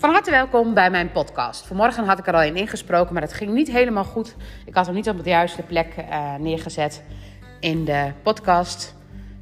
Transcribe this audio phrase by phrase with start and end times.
[0.00, 1.66] Van harte welkom bij mijn podcast.
[1.66, 4.36] Vanmorgen had ik er al in ingesproken, maar het ging niet helemaal goed.
[4.66, 7.02] Ik had hem niet op de juiste plek uh, neergezet
[7.58, 8.94] in de podcast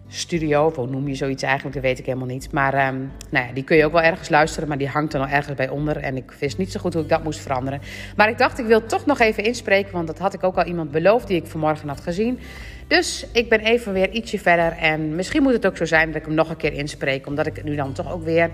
[0.08, 0.72] studio.
[0.74, 2.52] Hoe noem je zoiets eigenlijk, dat weet ik helemaal niet.
[2.52, 5.20] Maar um, nou ja, die kun je ook wel ergens luisteren, maar die hangt er
[5.20, 5.96] nog ergens bij onder.
[5.96, 7.80] En ik wist niet zo goed hoe ik dat moest veranderen.
[8.16, 10.64] Maar ik dacht, ik wil toch nog even inspreken, want dat had ik ook al
[10.64, 12.38] iemand beloofd die ik vanmorgen had gezien.
[12.86, 14.72] Dus ik ben even weer ietsje verder.
[14.72, 17.46] En misschien moet het ook zo zijn dat ik hem nog een keer inspreek, omdat
[17.46, 18.50] ik het nu dan toch ook weer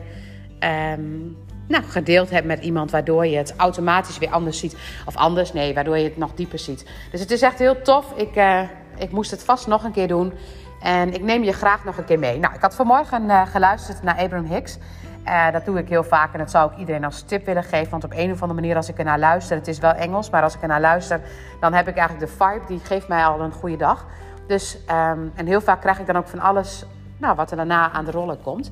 [0.60, 1.36] um,
[1.68, 4.76] nou, gedeeld heb met iemand, waardoor je het automatisch weer anders ziet.
[5.06, 6.86] Of anders, nee, waardoor je het nog dieper ziet.
[7.10, 8.12] Dus het is echt heel tof.
[8.16, 8.60] Ik, uh,
[8.96, 10.32] ik moest het vast nog een keer doen.
[10.80, 12.38] En ik neem je graag nog een keer mee.
[12.38, 14.78] Nou, ik had vanmorgen uh, geluisterd naar Abraham Hicks.
[15.26, 17.90] Uh, dat doe ik heel vaak en dat zou ik iedereen als tip willen geven.
[17.90, 20.30] Want op een of andere manier, als ik er naar luister, het is wel Engels,
[20.30, 21.20] maar als ik er naar luister,
[21.60, 24.06] dan heb ik eigenlijk de vibe die geeft mij al een goede dag.
[24.46, 26.84] Dus, um, en heel vaak krijg ik dan ook van alles
[27.16, 28.70] nou, wat er daarna aan de rollen komt.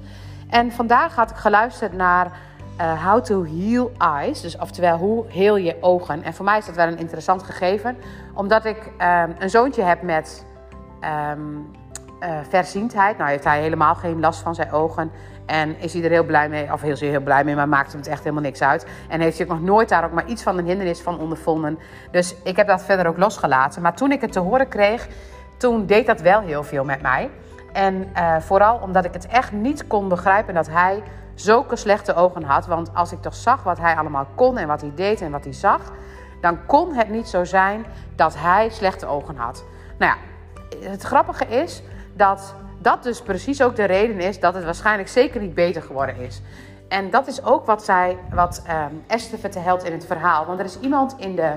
[0.51, 2.33] En vandaag had ik geluisterd naar
[2.81, 4.41] uh, How to Heal Eyes.
[4.41, 6.23] Dus oftewel, hoe heel je ogen.
[6.23, 7.97] En voor mij is dat wel een interessant gegeven.
[8.35, 10.45] Omdat ik um, een zoontje heb met
[11.35, 11.71] um,
[12.49, 13.19] verziendheid.
[13.19, 15.11] Nou heeft hij helemaal geen last van zijn ogen.
[15.47, 18.01] En is hij er heel blij mee, of heel, heel blij mee, maar maakt hem
[18.01, 18.87] het echt helemaal niks uit.
[19.09, 21.79] En heeft ook nog nooit daar ook maar iets van een hindernis van ondervonden.
[22.11, 23.83] Dus ik heb dat verder ook losgelaten.
[23.83, 25.09] Maar toen ik het te horen kreeg,
[25.57, 27.31] toen deed dat wel heel veel met mij.
[27.73, 31.03] En uh, vooral omdat ik het echt niet kon begrijpen dat hij
[31.35, 32.67] zulke slechte ogen had.
[32.67, 35.45] Want als ik toch zag wat hij allemaal kon en wat hij deed en wat
[35.45, 35.81] hij zag,
[36.41, 37.85] dan kon het niet zo zijn
[38.17, 39.65] dat hij slechte ogen had.
[39.99, 41.83] Nou ja, het grappige is
[42.15, 46.17] dat dat dus precies ook de reden is dat het waarschijnlijk zeker niet beter geworden
[46.17, 46.43] is.
[46.89, 50.47] En dat is ook wat, zij, wat um, Esther vertelt in het verhaal.
[50.47, 51.53] Want er is iemand in de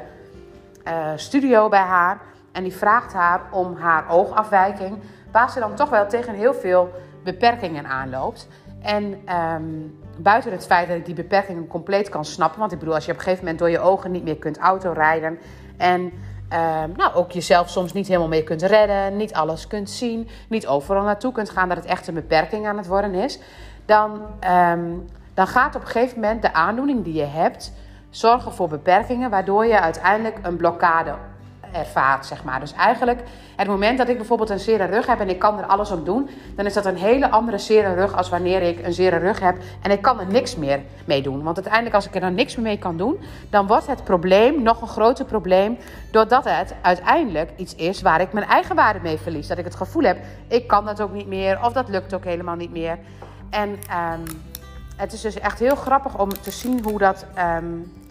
[0.87, 2.19] uh, studio bij haar
[2.51, 4.99] en die vraagt haar om haar oogafwijking,
[5.35, 6.91] waar ze dan toch wel tegen heel veel
[7.23, 8.47] beperkingen aanloopt.
[8.81, 9.03] En
[9.53, 13.05] um, buiten het feit dat ik die beperkingen compleet kan snappen, want ik bedoel, als
[13.05, 15.39] je op een gegeven moment door je ogen niet meer kunt autorijden
[15.77, 16.01] en
[16.53, 20.67] uh, nou, ook jezelf soms niet helemaal mee kunt redden, niet alles kunt zien, niet
[20.67, 23.39] overal naartoe kunt gaan, dat het echt een beperking aan het worden is,
[23.85, 24.21] dan,
[24.71, 27.73] um, dan gaat op een gegeven moment de aandoening die je hebt
[28.09, 31.13] zorgen voor beperkingen, waardoor je uiteindelijk een blokkade
[31.75, 32.59] ervaart, zeg maar.
[32.59, 33.19] Dus eigenlijk,
[33.55, 36.03] het moment dat ik bijvoorbeeld een zere rug heb en ik kan er alles om
[36.03, 39.39] doen, dan is dat een hele andere zere rug als wanneer ik een zere rug
[39.39, 41.43] heb en ik kan er niks meer mee doen.
[41.43, 43.19] Want uiteindelijk, als ik er dan niks meer mee kan doen,
[43.49, 45.77] dan wordt het probleem nog een groter probleem,
[46.11, 49.47] doordat het uiteindelijk iets is waar ik mijn eigen waarde mee verlies.
[49.47, 52.23] Dat ik het gevoel heb, ik kan dat ook niet meer, of dat lukt ook
[52.23, 52.97] helemaal niet meer.
[53.49, 54.23] En um,
[54.95, 57.25] het is dus echt heel grappig om te zien hoe dat.
[57.59, 58.03] Um,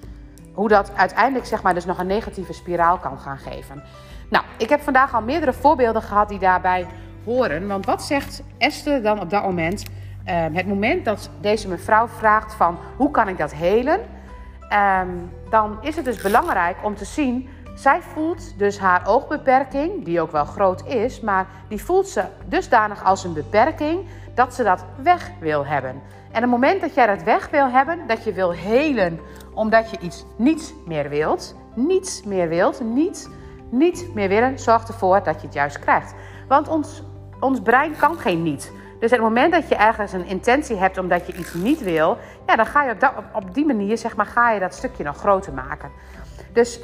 [0.55, 3.83] hoe dat uiteindelijk zeg maar, dus nog een negatieve spiraal kan gaan geven.
[4.31, 6.87] Nou, ik heb vandaag al meerdere voorbeelden gehad die daarbij
[7.25, 7.67] horen.
[7.67, 9.83] Want wat zegt Esther dan op dat moment?
[10.27, 14.01] Uh, het moment dat deze mevrouw vraagt van hoe kan ik dat helen?
[14.71, 15.01] Uh,
[15.51, 17.49] dan is het dus belangrijk om te zien...
[17.75, 21.21] zij voelt dus haar oogbeperking, die ook wel groot is...
[21.21, 26.03] maar die voelt ze dusdanig als een beperking dat ze dat weg wil hebben.
[26.33, 29.21] En het moment dat jij dat weg wil hebben, dat je wil helen
[29.55, 33.31] omdat je iets niet meer wilt, niets meer wilt, niet,
[33.71, 36.15] niet meer willen, zorgt ervoor dat je het juist krijgt.
[36.49, 37.03] Want ons,
[37.41, 38.73] ons brein kan geen niet.
[39.01, 42.57] Dus het moment dat je ergens een intentie hebt omdat je iets niet wil, ja,
[42.57, 45.17] dan ga je op, dat, op, die manier zeg maar, ga je dat stukje nog
[45.17, 45.91] groter maken.
[46.53, 46.81] Dus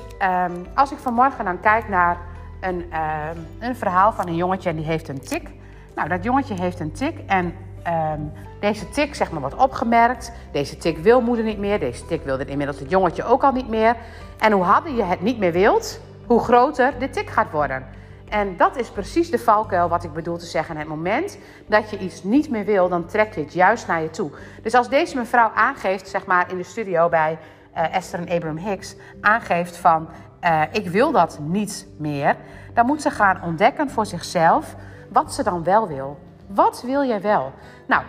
[0.48, 2.16] um, als ik vanmorgen dan kijk naar
[2.60, 5.48] een, um, een verhaal van een jongetje en die heeft een tik.
[5.94, 7.54] Nou, dat jongetje heeft een tik en
[7.86, 10.32] um, deze tik zeg maar wordt opgemerkt.
[10.52, 11.78] Deze tik wil moeder niet meer.
[11.78, 13.96] Deze tik wilde inmiddels het jongetje ook al niet meer.
[14.38, 17.86] En hoe harder je het niet meer wilt, hoe groter de tik gaat worden.
[18.28, 20.76] En dat is precies de valkuil wat ik bedoel te zeggen.
[20.76, 24.10] Het moment dat je iets niet meer wil, dan trek je het juist naar je
[24.10, 24.30] toe.
[24.62, 27.38] Dus als deze mevrouw aangeeft, zeg maar in de studio bij
[27.76, 30.08] uh, Esther en Abraham Hicks, aangeeft van
[30.44, 32.36] uh, ik wil dat niet meer,
[32.74, 34.76] dan moet ze gaan ontdekken voor zichzelf
[35.08, 36.18] wat ze dan wel wil.
[36.54, 37.52] Wat wil jij wel?
[37.86, 38.02] Nou,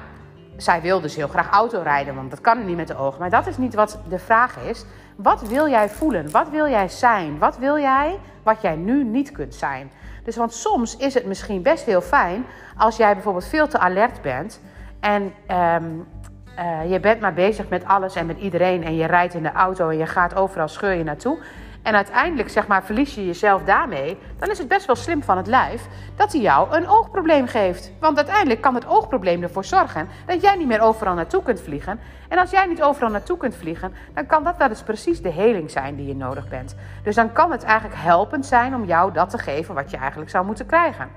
[0.57, 3.19] zij wil dus heel graag autorijden, want dat kan niet met de ogen.
[3.19, 4.85] Maar dat is niet wat de vraag is.
[5.15, 6.31] Wat wil jij voelen?
[6.31, 7.37] Wat wil jij zijn?
[7.37, 9.91] Wat wil jij wat jij nu niet kunt zijn?
[10.23, 12.45] Dus want soms is het misschien best heel fijn
[12.77, 14.61] als jij bijvoorbeeld veel te alert bent
[14.99, 16.07] en um,
[16.59, 19.51] uh, je bent maar bezig met alles en met iedereen en je rijdt in de
[19.51, 21.37] auto en je gaat overal scheur je naartoe
[21.81, 25.37] en uiteindelijk zeg maar, verlies je jezelf daarmee, dan is het best wel slim van
[25.37, 27.91] het lijf dat hij jou een oogprobleem geeft.
[27.99, 31.99] Want uiteindelijk kan het oogprobleem ervoor zorgen dat jij niet meer overal naartoe kunt vliegen.
[32.27, 35.29] En als jij niet overal naartoe kunt vliegen, dan kan dat wel eens precies de
[35.29, 36.75] heling zijn die je nodig bent.
[37.03, 40.29] Dus dan kan het eigenlijk helpend zijn om jou dat te geven wat je eigenlijk
[40.31, 41.09] zou moeten krijgen.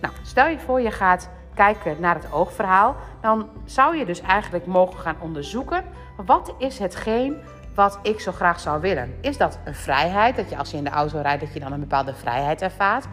[0.00, 4.66] Nou, stel je voor je gaat kijken naar het oogverhaal, dan zou je dus eigenlijk
[4.66, 5.84] mogen gaan onderzoeken
[6.24, 7.36] wat is hetgeen
[7.74, 9.14] wat ik zo graag zou willen.
[9.20, 11.72] Is dat een vrijheid, dat je als je in de auto rijdt, dat je dan
[11.72, 13.04] een bepaalde vrijheid ervaart?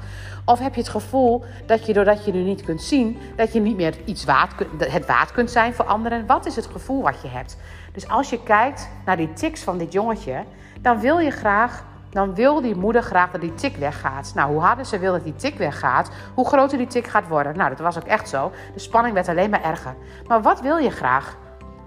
[0.46, 3.60] Of heb je het gevoel dat je doordat je nu niet kunt zien, dat je
[3.60, 6.26] niet meer iets waard, het waard kunt zijn voor anderen?
[6.26, 7.58] Wat is het gevoel wat je hebt?
[7.94, 10.44] Dus als je kijkt naar die tics van dit jongetje,
[10.82, 14.32] dan wil je graag dan wil die moeder graag dat die tik weggaat.
[14.36, 17.58] Nou, hoe harder ze wil dat die tik weggaat, hoe groter die tik gaat worden.
[17.58, 18.52] Nou, dat was ook echt zo.
[18.74, 19.96] De spanning werd alleen maar erger.
[20.28, 21.38] Maar wat wil je graag?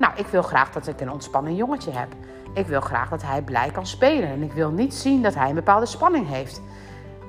[0.00, 2.08] Nou, ik wil graag dat ik een ontspannen jongetje heb.
[2.54, 4.28] Ik wil graag dat hij blij kan spelen.
[4.28, 6.60] En ik wil niet zien dat hij een bepaalde spanning heeft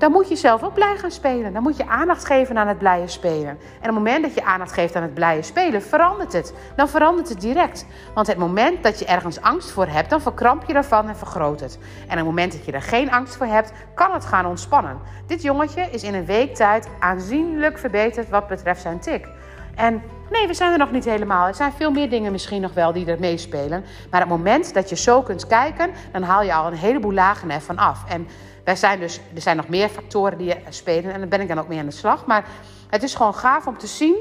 [0.02, 1.54] dan moet je zelf ook blij gaan spelen.
[1.54, 3.50] Dan moet je aandacht geven aan het blije spelen.
[3.50, 6.54] En op het moment dat je aandacht geeft aan het blije spelen, verandert het.
[6.76, 7.86] Dan verandert het direct.
[8.14, 11.60] Want het moment dat je ergens angst voor hebt, dan verkramp je ervan en vergroot
[11.60, 11.78] het.
[12.02, 14.98] En op het moment dat je er geen angst voor hebt, kan het gaan ontspannen.
[15.28, 19.28] Dit jongetje is in een week tijd aanzienlijk verbeterd wat betreft zijn tik.
[19.76, 21.48] En nee, we zijn er nog niet helemaal.
[21.48, 23.84] Er zijn veel meer dingen misschien nog wel die er meespelen.
[24.10, 27.52] Maar het moment dat je zo kunt kijken, dan haal je al een heleboel lagen
[27.52, 28.04] ervan af.
[28.10, 28.28] En
[28.64, 31.60] wij zijn dus, er zijn nog meer factoren die spelen en daar ben ik dan
[31.60, 32.26] ook mee aan de slag.
[32.26, 32.46] Maar
[32.90, 34.16] het is gewoon gaaf om te zien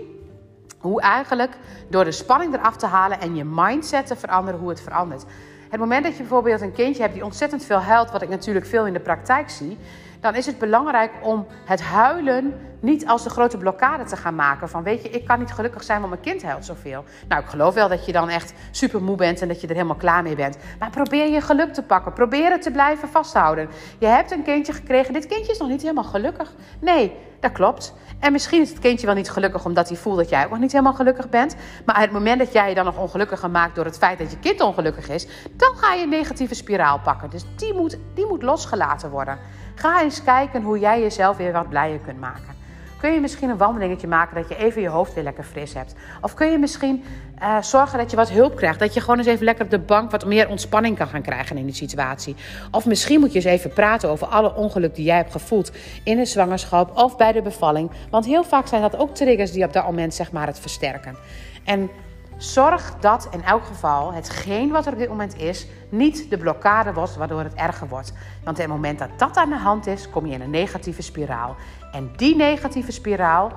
[0.79, 1.56] hoe eigenlijk
[1.88, 5.25] door de spanning eraf te halen en je mindset te veranderen, hoe het verandert.
[5.70, 8.67] Het moment dat je bijvoorbeeld een kindje hebt die ontzettend veel huilt, wat ik natuurlijk
[8.67, 9.79] veel in de praktijk zie,
[10.20, 14.69] dan is het belangrijk om het huilen niet als de grote blokkade te gaan maken.
[14.69, 17.05] Van weet je, ik kan niet gelukkig zijn, want mijn kind huilt zoveel.
[17.28, 19.75] Nou, ik geloof wel dat je dan echt super moe bent en dat je er
[19.75, 20.56] helemaal klaar mee bent.
[20.78, 22.12] Maar probeer je geluk te pakken.
[22.12, 23.69] Probeer het te blijven vasthouden.
[23.99, 25.12] Je hebt een kindje gekregen.
[25.12, 26.52] Dit kindje is nog niet helemaal gelukkig.
[26.81, 27.94] Nee, dat klopt.
[28.19, 30.58] En misschien is het kindje wel niet gelukkig omdat hij voelt dat jij ook nog
[30.58, 31.56] niet helemaal gelukkig bent.
[31.84, 34.38] Maar het moment dat jij je dan nog ongelukkiger maakt door het feit dat je
[34.38, 35.26] kind ongelukkig is,
[35.56, 37.31] dan ga je een negatieve spiraal pakken.
[37.31, 39.38] Dus die moet, die moet losgelaten worden.
[39.75, 42.59] Ga eens kijken hoe jij jezelf weer wat blijer kunt maken.
[43.00, 45.94] Kun je misschien een wandelingetje maken dat je even je hoofd weer lekker fris hebt?
[46.20, 47.05] Of kun je misschien
[47.43, 48.79] uh, zorgen dat je wat hulp krijgt?
[48.79, 51.56] Dat je gewoon eens even lekker op de bank wat meer ontspanning kan gaan krijgen
[51.56, 52.37] in die situatie.
[52.70, 55.73] Of misschien moet je eens even praten over alle ongeluk die jij hebt gevoeld
[56.05, 57.91] in de zwangerschap of bij de bevalling.
[58.11, 61.17] Want heel vaak zijn dat ook triggers die op dat moment zeg maar het versterken.
[61.64, 61.91] En
[62.40, 66.92] Zorg dat in elk geval hetgeen wat er op dit moment is, niet de blokkade
[66.92, 68.12] wordt waardoor het erger wordt.
[68.44, 71.02] Want op het moment dat dat aan de hand is, kom je in een negatieve
[71.02, 71.56] spiraal.
[71.92, 73.52] En die negatieve spiraal,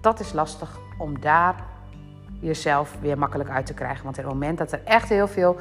[0.00, 1.54] dat is lastig om daar
[2.40, 4.04] jezelf weer makkelijk uit te krijgen.
[4.04, 5.56] Want op het moment dat er echt heel veel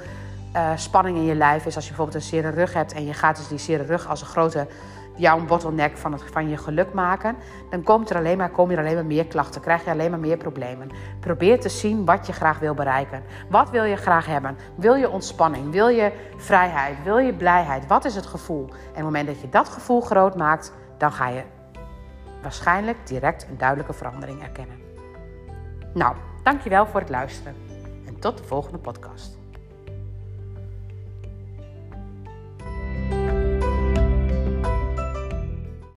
[0.56, 3.14] uh, spanning in je lijf is, als je bijvoorbeeld een zere rug hebt en je
[3.14, 4.68] gaat dus die zere rug als een grote
[5.18, 7.36] jouw bottleneck van, het, van je geluk maken,
[7.70, 10.20] dan komt er alleen maar, komen er alleen maar meer klachten, krijg je alleen maar
[10.20, 10.90] meer problemen.
[11.20, 13.24] Probeer te zien wat je graag wil bereiken.
[13.50, 14.58] Wat wil je graag hebben?
[14.76, 15.72] Wil je ontspanning?
[15.72, 17.04] Wil je vrijheid?
[17.04, 17.88] Wil je blijheid?
[17.88, 18.66] Wat is het gevoel?
[18.68, 21.44] En op het moment dat je dat gevoel groot maakt, dan ga je
[22.42, 24.78] waarschijnlijk direct een duidelijke verandering erkennen.
[25.94, 27.56] Nou, dankjewel voor het luisteren
[28.06, 29.38] en tot de volgende podcast.